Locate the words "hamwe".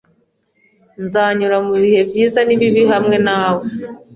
2.91-3.17